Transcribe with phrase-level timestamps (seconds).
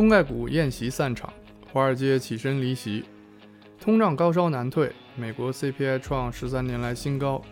[0.00, 1.30] 中概股宴席散场，
[1.70, 3.04] 华尔街起身离席，
[3.78, 7.42] 通胀高烧难退，美国 CPI 创十三年来新高，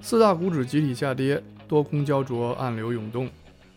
[0.00, 3.28] 四大股指集体下跌，多空焦灼，暗流涌动。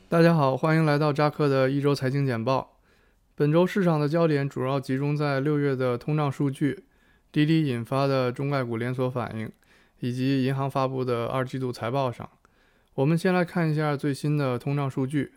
[0.08, 2.78] 大家好，欢迎来到扎克的一周财经简报。
[3.36, 6.86] 本周市场的焦点主要集中在六月的通胀数据、
[7.34, 9.52] 滴滴引发的中概股连锁反应，
[10.00, 12.30] 以及银行发布的二季度财报上。
[12.94, 15.34] 我们先来看一下最新的通胀数据。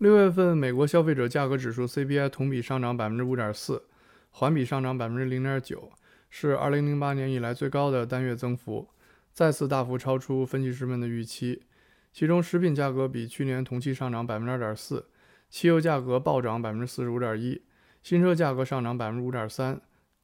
[0.00, 3.84] 六月份美国消费者价格指数 CPI 同比上涨百分之五点四，
[4.30, 5.92] 环比上涨百分之零点九，
[6.30, 8.88] 是二零零八年以来最高的单月增幅，
[9.30, 11.66] 再次大幅超出分析师们的预期。
[12.14, 15.06] 其中，食品价格比去年同期上涨百分之二点四，
[15.50, 17.60] 汽油价格暴涨百分之四十五点一，
[18.02, 19.78] 新车价格上涨百分之五点三，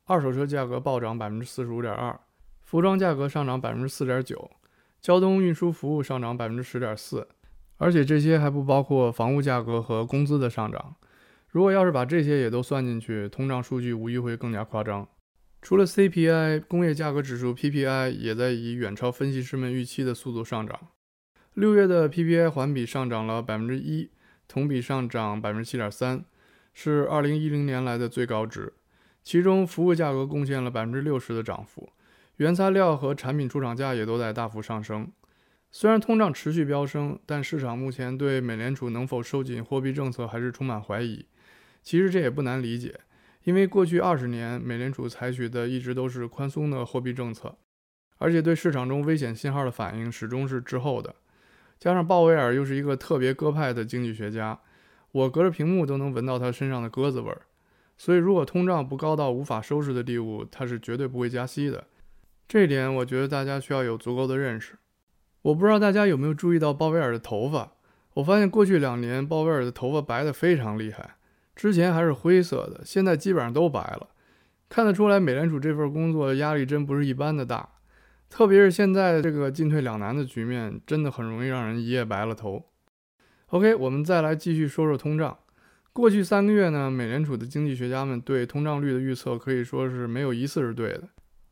[0.07, 2.19] 二手车价格暴涨百分之四十五点二，
[2.63, 4.51] 服装价格上涨百分之四点九，
[5.03, 7.29] 交通运输服务上涨百分之十点四。
[7.79, 10.97] 而且这些还不包括房屋价格和工资的上涨。
[11.49, 15.09] 如果要是把这些也都算进去，通胀数据无疑会更加夸张。
[15.63, 20.79] 除了 CPI，工业价格指数 PPI 也在以远超分析师们预期的速度上涨。
[21.55, 24.11] 六月的 PPI 环比上涨了百分之一，
[24.47, 26.25] 同比上涨百分之七点三，
[26.75, 28.75] 是二零一零年来的最高值。
[29.25, 31.91] 其中服务价格贡献了百分之六十的涨幅，
[32.37, 35.11] 原材料和产品出厂价也都在大幅上升。
[35.79, 41.27] 虽然通胀持续飙升，但市场目前对美联储能否收紧货币政策还是充满怀疑。
[41.83, 42.99] 其实这也不难理解，
[43.45, 47.59] 因为过去二十年美联储采取的一直都是宽松的货币政策，
[48.17, 51.15] 而且对市场中危险信号的反应始终是滞后的。
[51.79, 54.59] 加上鲍威尔又是一个特别鸽派的经济学家，
[55.13, 57.43] 我隔着屏幕都能闻到他身上的鸽子味儿。
[57.99, 61.85] 所以如果通胀不高到无法收拾的地步，他是绝对不会加息的。
[62.49, 64.79] 这一点我觉得大家需要有足够的认识。
[65.47, 67.71] 我不知道大家有没有注意到鲍威尔的头发？
[68.15, 71.15] 我发现过去两年鲍威尔的头发白得非常厉害，
[71.55, 74.09] 之前还是灰色的，现在基本上都白了。
[74.69, 77.69] 看得出来，美联储这份工作压力真不是一般的大，
[78.29, 82.65] 特别是现在这个进退两难的局面，真的很容易让人一夜白了头。
[83.51, 85.39] OK，我们再来继续说说通胀。
[85.93, 91.05] 过去三个月呢，美联储的经济学家们对通胀率的预测可以说是没有一次是对的。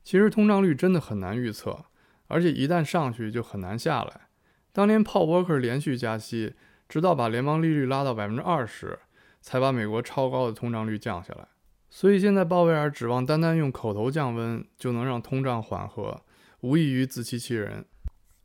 [0.02, 1.84] 其实通胀率真的很难预测。
[2.28, 4.28] 而且一旦上去就很难下来。
[4.72, 6.54] 当年鲍沃克连续加息，
[6.88, 8.98] 直到把联邦利率拉到百分之二十，
[9.40, 11.48] 才把美国超高的通胀率降下来。
[11.88, 16.22] 所以现在鲍威尔指望单单用口头降温就能让通胀缓和，
[16.60, 17.84] 无异于自欺欺人。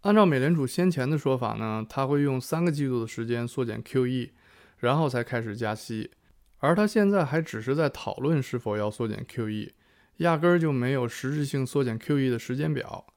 [0.02, 4.30] 按照美联储先前的说法呢，他会用三个季度的时间缩减 QE，
[4.78, 6.12] 然后才开始加息。
[6.60, 9.72] 而他现在还只是在讨论是否要缩减 QE，
[10.18, 13.08] 压根儿就没有实质性缩减 QE 的时间表。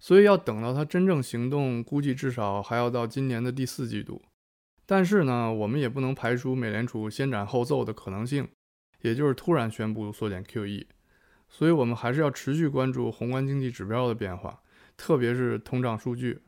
[0.00, 4.22] 所以要等到他真正行动，估计至少还要到今年的第四季度。
[4.86, 8.48] 但是呢，我们也不能排除美联储先斩后奏的可能性，
[9.02, 10.86] 也就是突然宣布缩减 QE。
[11.48, 14.60] 所以我们还是要持续关注宏观经济指标的变化，
[14.96, 16.40] 特别是通胀数据。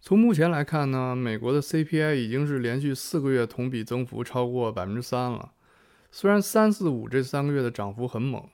[0.00, 5.52] 从目前来看呢，美国的 CPI 已经是连续四个月同比增幅超过百分之三了。
[6.10, 8.46] 虽然三四五这三个月的涨幅很猛，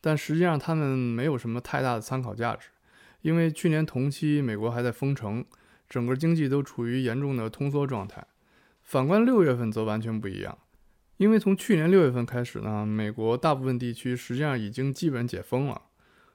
[0.00, 2.68] 但实际上它们没有什么太大的参考价值。
[3.22, 5.44] 因为去年同期美国还在封城，
[5.88, 8.26] 整个经济都处于严重的通缩状态。
[8.82, 10.58] 反观六月份则完全不一样，
[11.16, 15.82] 因为从去年六月份开始呢，美国大部分地区实际上已经基本解封了，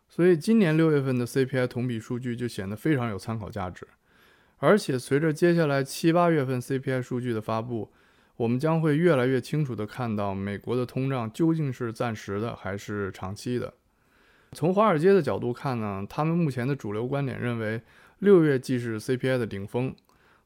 [0.08, 3.86] 所以今年六月份的 CPI 同比数据就显得非常有参考价值。
[4.60, 7.92] 而且随着接下来七八月份 CPI 数据的发布，
[8.38, 13.74] 我们将会越来越清楚地看到美国的通胀究竟是暂时的还是长期的。
[14.54, 17.82] 从华尔街的角度看呢，他们目前的主流观点认为，
[18.20, 19.94] 六月既是 CPI 的顶峰，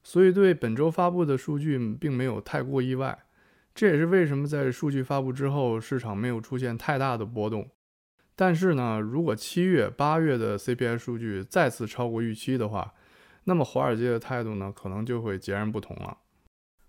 [0.04, 3.18] 所以对本周发布的数据并没有太过意外。
[3.74, 7.70] 这也是为什么在数据发布之后，市场没有出现太大的波动。
[8.36, 12.94] 但是呢，如果七月、八月的 CPI 数据再次超过预期的话，
[13.44, 16.18] 那么华尔街的态度呢，可能就会截然不同了。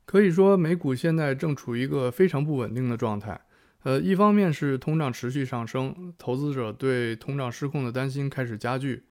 [0.04, 3.40] 可以说，美股现在正处于一个非常不稳定的状态。
[3.84, 9.02] 呃，一方面是通胀持续上升，投资者对通胀失控的担心开始加剧；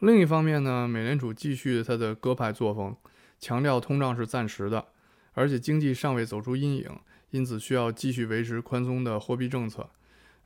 [0.00, 2.96] 另一方面呢，美联储继续它的鸽派作风，
[3.40, 4.86] 强调通胀是暂时的，
[5.32, 6.88] 而且经济尚未走出阴影，
[7.30, 9.90] 因此需要继续维持宽松的货币政策。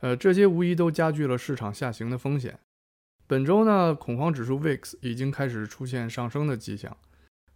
[0.01, 2.59] 呃，这些无疑都加剧了市场下行的风险。
[3.27, 6.97] 本周呢，恐慌指数 VIX 已经开始出现上升的迹象。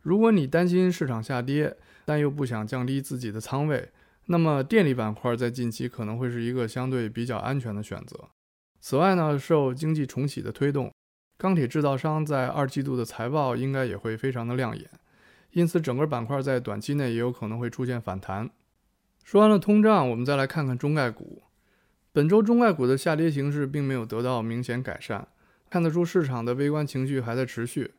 [0.02, 3.90] 如果你担心市场下跌，但又不想降低自己的仓位，
[4.32, 8.28] 那么电力板块在近期可能会是一个相对比较安全的选择。
[8.78, 10.94] 此外呢，受经济重启的推动，
[11.36, 14.88] 钢铁制造商在二季度的财报应该也会非常的亮眼，
[15.50, 18.48] 因此整个板块在短期内也有可能会出现反弹。
[19.24, 21.42] 说完了通胀，我们再来看看中概股。
[22.12, 25.26] 本周中概股的下跌形势并没有得到明显改善，
[25.68, 27.94] 看得出市场的微观情绪还在持续。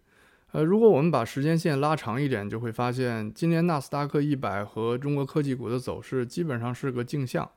[0.51, 7.49] 呃，如果我们把时间线拉长一点，就会发现今年纳斯达克一百和中国科技股的走势基本上是个镜像。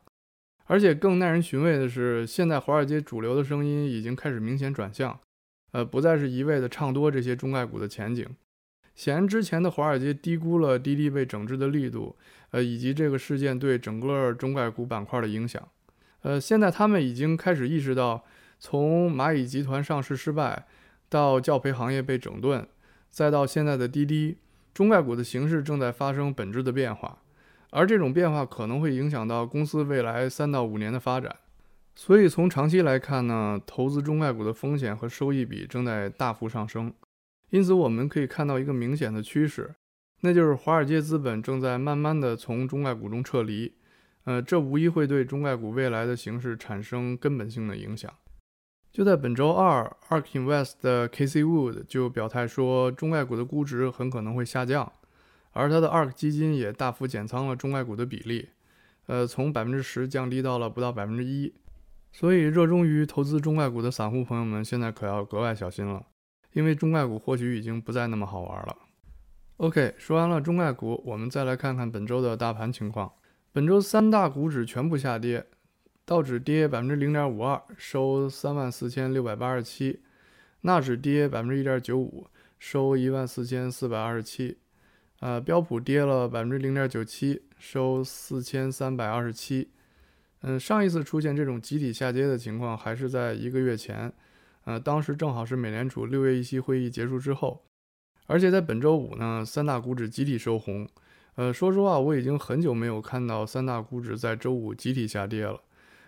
[0.67, 5.19] 而且更耐人寻味的是，现在华尔街主流的声音已经开始明显转向，
[5.73, 8.27] 呃，不再是一味的唱多这些中概股的前景。
[8.95, 12.17] 显然，之前的华尔街低估了滴滴被整治的力度，
[12.53, 15.69] 呃，以及这个事件对整个中概股板块的影响。
[16.23, 18.25] 呃，现在他们已经开始意识到，
[18.59, 20.67] 从蚂蚁集团上市失败，
[21.09, 22.67] 到教培行业被整顿，
[23.15, 24.39] 再到现在的滴滴，
[24.75, 27.23] 中概股的形势正在发生本质的变化，
[27.71, 31.37] 而这种变化可能会影响到公司未来三到五年的发展。
[31.95, 36.93] 所以从长期来看呢，投资中概股的风险和收益比正在大幅上升。
[37.51, 39.73] 因此，我们可以看到一个明显的趋势，
[40.23, 43.73] 那就是华尔街资本正在慢慢的从中概股中撤离。
[44.25, 48.13] 呃，这无疑会对中概股未来的形势产生根本性的影响。
[48.95, 54.93] 就在本周二，Ark Invest 的 Casey Wood 就表态说，中概股的估值很可能会下降，
[55.51, 58.51] 而他的 Ark 基金也大幅减仓了中概股的比例，
[59.07, 61.53] 呃，从百分之十降低到了不到百分之一。
[62.13, 66.07] 所以，热衷于投资中概股的散户朋友们现在可要格外小心了，
[66.53, 68.77] 因为中概股或许已经不再那么好玩了。
[69.57, 73.11] OK，说完了中概股，我们再来看看本周的大盘情况。
[73.53, 75.45] 本周三大股指全部下跌，
[76.07, 80.01] 道指跌百分之零点五二，收三万四千六百八十七；
[80.61, 82.27] 纳指跌百分之一点九五，
[82.59, 84.57] 收一万四千四百二十七；
[85.21, 89.71] 呃，标普跌了百分之零点九七，收四千三百二十七。
[90.43, 94.13] 嗯，上一次出现这种集体下跌的情况还是在一个月前，
[94.65, 97.65] 呃，当时正好是美联储六月议息会议结束之后，
[98.27, 100.87] 而且在本周五呢，三大股指集体收红。
[101.37, 105.59] 呃，说实话，我已经很久没有看到三大股指在周五集体下跌了，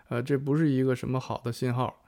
[0.09, 2.03] 呃，这不是一个什么好的信号。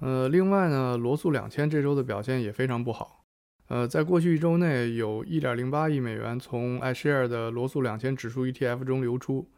[0.00, 3.24] 呃，另外呢，罗素两千这周的表现也非常不好。
[3.68, 9.48] 呃，在过去一周内，有1.08亿美元从 iShare 的罗素两千指数 ETF 中流出，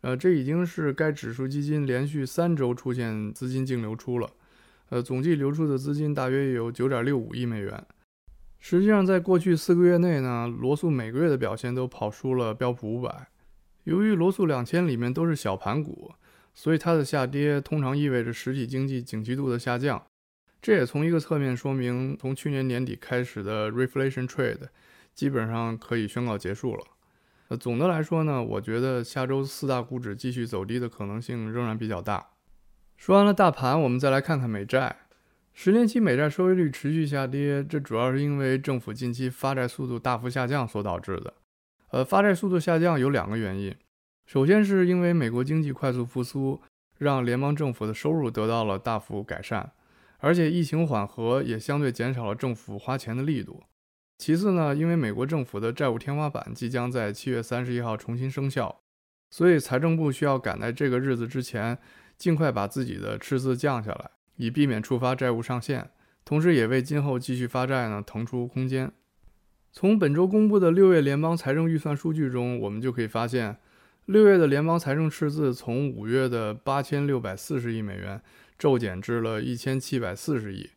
[0.00, 4.30] 呃，这已经是该指数基金连续三周出现资金净流出了。
[4.88, 7.84] 呃，总计流出的资金大约有9.65亿美元。
[8.58, 13.28] 实际上，在过去四个月内呢，罗素每个月的表现都跑输了标普五百。
[13.84, 16.12] 由于罗素两千里面都是小盘股，
[16.54, 20.02] 所以它的下跌通常意味着实体经济景气度的下降。
[20.62, 24.68] 这也从一个侧面说明，从去年年底开始的 reflation trade
[25.14, 26.84] 基本上可以宣告结束了。
[27.48, 32.28] 呃，总的来说呢，我觉得下周四大股指继续走低的可能性仍然比较大。
[32.96, 34.94] 说完了大盘，我们再来看看美债。
[35.52, 41.34] 十年期美债收益率持续下跌，这主要是因为政府近期发债速度大幅下降所导致的。
[41.90, 43.74] 呃，发债速度下降有两个原因，
[44.30, 46.62] 首先是因为美国经济快速复苏，
[46.98, 49.72] 让联邦政府的收入得到了大幅改善，
[50.18, 53.64] 而且疫情缓和也相对减少了政府花钱的力度。
[54.18, 58.80] 其次呢，因为美国政府的债务天花板即将在七月三十一号重新生效，
[59.30, 61.76] 所以财政部需要赶在这个日子之前，
[62.16, 64.12] 尽快把自己的赤字降下来。
[64.36, 65.90] 以避免触发债务上限，
[66.24, 68.92] 同时也为今后继续发债呢腾出空间。
[69.72, 73.58] 从本周公布的六月联邦财政预算数据中，我们就可以发现，
[74.10, 78.20] 六月的联邦财政赤字从五月的八千六百四十亿美元
[78.58, 80.68] 骤减至了一千七百四十亿。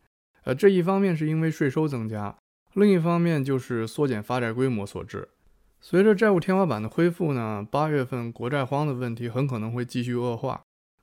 [0.44, 2.38] 呃，这一方面是因为税收增加，
[2.76, 5.30] 另一方面就是缩减发债规模所致。
[5.82, 10.62] 随着债务天花板的恢复呢，八月份国债荒的问题很可能会继续恶化。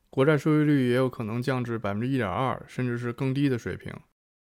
[0.09, 3.93] 国债收益率也有可能降至百分之一点二，甚至是更低的水平。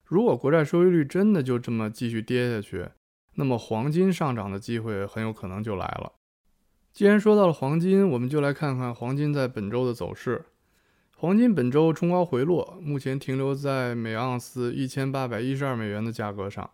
[0.06, 2.88] 如果国债收益率真的就这么继续跌下去，
[3.34, 6.14] 那么黄金上涨的机会很有可能就来了。
[6.96, 10.46] 既然说到了黄金，我们就来看看黄金在本周的走势。
[11.18, 16.70] 黄金本周冲高回落，目前停留在每盎司一千八百一十二美元的价格上。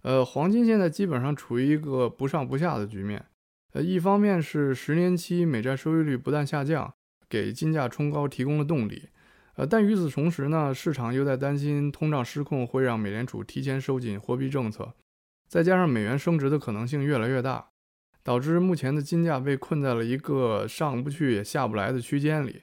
[0.00, 3.26] 呃，黄金现在基本上处于一个不上不下的局面。
[3.74, 6.94] 呃，一方面是十年期美债收益率不断下降。
[7.28, 9.10] 给金价冲高提供了动力，
[9.56, 14.94] 呃，但与此同时呢，市场又在担心通胀失控会让美联储提前收紧货币政策，
[15.46, 17.68] 再加上美元升值的可能性越来越大，
[18.28, 22.60] 导致目前的金价被困在了一个上不去也下不来的区间里。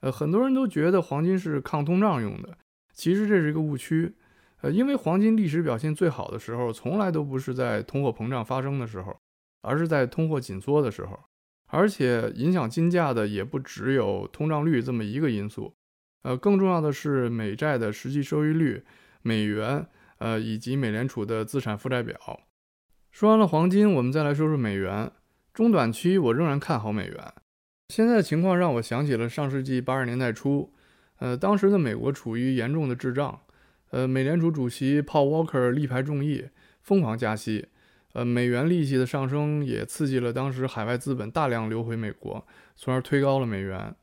[0.00, 2.56] 呃，很多人都觉得黄金是抗通胀用的，
[2.94, 4.14] 其实这是一个误区。
[4.62, 9.14] 呃，因为黄金历史表现最好的时候，从来都不是在通货膨胀发生的时候，
[9.60, 11.20] 而是在通货紧缩的时候。
[11.66, 15.74] 而且影响金价的也不只有通胀率这么一个因素，
[16.22, 18.82] 呃，更重要的是美债的实际收益率、
[19.20, 22.16] 美元，呃，以及美联储的资产负债表。
[23.12, 25.12] 说完了黄金，我们再来说说美元。
[25.52, 27.32] 中短期我仍然看好美元。
[27.90, 30.72] 现在的情况让我想起了上世纪八十年代初，
[31.18, 33.38] 呃，当时的美国处于严重的滞胀，
[33.90, 36.46] 呃，美联储主席 Paul Walker 力排众议，
[36.80, 37.68] 疯狂加息，
[38.14, 43.94] 呃，美元利息的上升也刺激了当时海外资本大量流回美国，从而推高了美元。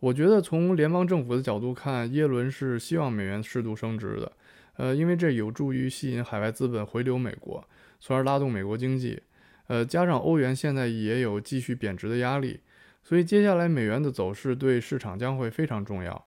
[0.00, 4.32] 我觉得从联邦政府的角度看，耶伦是希望美元适度升值的，
[4.78, 7.62] 呃，因为这有助于吸引海外资本回流美国，
[8.04, 9.22] 从而拉动美国经济。
[9.68, 12.60] 呃，加上欧元现在也有继续贬值的压力，
[13.02, 16.26] 所以接下来美元的走势对市场将会非常重要。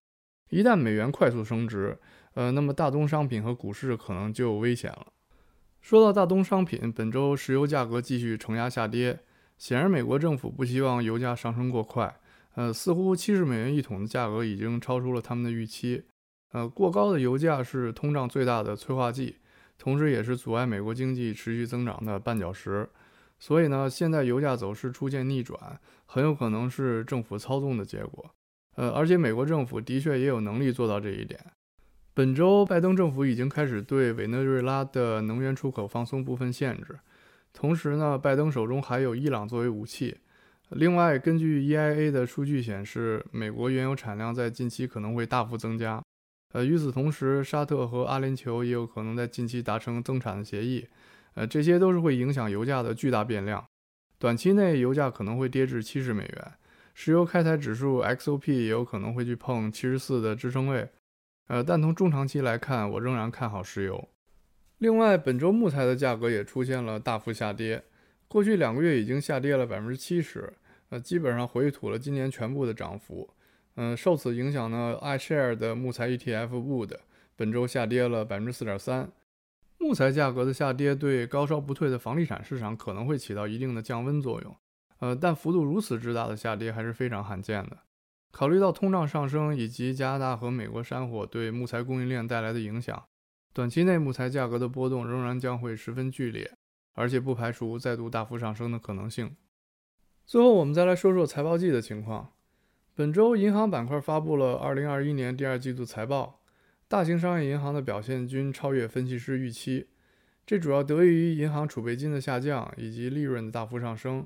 [0.49, 1.99] 一旦美元快速升值，
[2.33, 5.05] 呃，那么大宗商品和股市可能就危险了。
[5.79, 9.19] 说到大宗商品，本周石油价格继续承压下跌，
[9.59, 12.19] 显然美国政府不希望油价上升过快。
[12.55, 16.05] 呃，似乎七十美元一桶的价格已经超出了他们的预期。
[16.53, 19.35] 呃，过高的油价是通胀最大的催化剂，
[19.77, 22.89] 同时也是阻碍美国经济持续增长的绊脚石。
[23.39, 28.31] 所以呢，现在油价走势出现逆转，很有可能是政府操纵的结果。
[28.75, 31.39] 呃，而且美国政府的确也有能力做到这一点。
[32.13, 36.97] 本周，拜登政府已经开始对委内瑞拉的能源出口放松部分限制，
[37.53, 40.17] 同时呢，拜登手中还有伊朗作为武器。
[40.69, 46.03] 另外，根据 EIA 的数据显示，美国原油产量在近期可能会大幅增加。
[46.57, 50.87] 呃，与此同时，沙特和阿联酋也有可能在近期达成增产的协议。
[51.35, 53.63] 呃，这些都是会影响油价的巨大变量。
[54.17, 56.53] 短期内，油价可能会跌至七十美元，
[56.95, 60.89] 石油开采指数 XOP 也有可能会去碰七十四的支撑位。
[61.45, 64.09] 呃，但从中长期来看，我仍然看好石油。
[64.79, 67.83] 另外，本周木材的价格也出现了大幅下跌。
[68.27, 70.51] 过去两个月已经下跌了百分之七十，
[70.89, 73.29] 呃，基本上回吐了今年全部的涨幅。
[73.77, 76.97] 嗯，受此影响呢，iShare 的木材 ETF Wood
[77.35, 79.11] 本周下跌了百分之四点三。
[79.77, 84.55] 木材价格的下跌对高烧不退的房地产市场可能会起到一定的降温作用，
[84.99, 87.77] 呃，但幅度如此之大的下跌还是非常罕见的。
[88.31, 93.05] 考虑到通胀上升以及加拿大和美国山火对木材供应链带来的影响，
[93.53, 96.51] 短期内木材价格的波动仍然将会十分剧烈。
[96.99, 99.35] 而且不排除再度大幅上升的可能性。
[100.25, 102.33] 最后，我们再来说说财报季的情况。
[102.97, 106.39] 本周，银行板块发布了2021年第二季度财报，
[106.87, 109.85] 大型商业银行的表现均超越分析师预期。
[110.47, 114.25] 这主要得益于银行储备金的下降以及利润的大幅上升。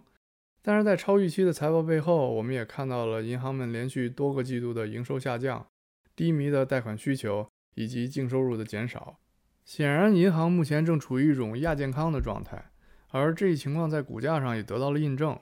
[0.61, 5.67] 但是在超预期的财报背后，我们也看到了银行们连续多个季度的营收下降、
[6.15, 9.17] 低迷的贷款需求以及净收入的减少。
[9.65, 12.71] 显然，银行目前正处于一种亚健康的状态，
[13.09, 15.37] 而这一情况在股价上也得到了印证。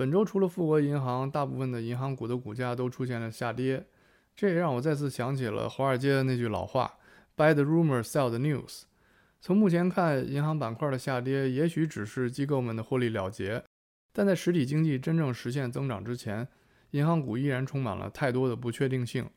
[0.00, 3.84] 本周，除了富国银行，大部分的银行股的股价都出现了下跌，
[4.34, 6.94] 这也让我再次想起了华尔街的那句老话
[7.36, 8.84] ：“Buy the rumor, sell the news。”
[9.42, 13.62] 从目前看，银行板块的下跌也许只是机构们的获利了结，
[14.14, 16.48] 但在实体经济真正实现增长之前，
[16.92, 19.28] 银行股依然充满了太多的不确定性。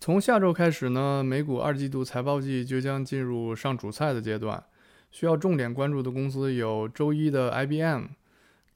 [0.00, 4.64] 从下周开始呢，美股二季度财报季就将进入上主菜的阶段。
[5.10, 8.06] 需要重点关注的公司有周一的 IBM，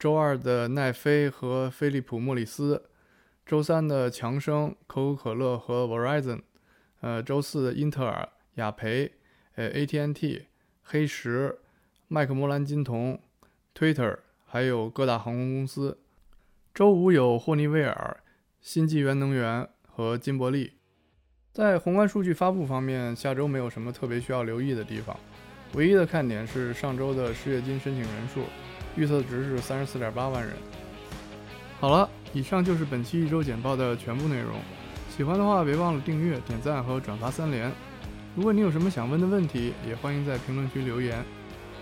[0.03, 2.89] 周二的奈飞和飞利浦莫里斯，
[3.45, 6.41] 周三的强生、可口可乐和 Verizon，
[6.99, 9.13] 呃，周四的英特尔、雅培、
[9.55, 10.47] 呃 AT&T、
[10.81, 11.57] 黑石、
[12.09, 13.17] 麦克莫兰金铜、
[13.73, 15.97] Twitter，还有各大航空公司。
[16.73, 18.17] 周五有霍尼韦尔、
[18.59, 20.73] 新纪元能源和金伯利。
[21.53, 25.17] 在宏观数据发布方面，下周没有什么特别需要留意的地方。
[25.75, 28.41] 唯一的看点是上周的失业金申请人数，
[28.95, 30.53] 预测值是三十四点八万人。
[31.79, 34.55] 好了，以上就是本期一周简报的全部内容。
[35.15, 37.71] 喜欢的话，别忘了订阅、点赞和转发三连。
[38.35, 41.23] 如果你有什么想问的问题，也欢迎在评论区留言。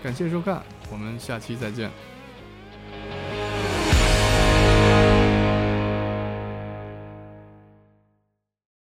[0.02, 1.90] 感谢收看，我们下期再见。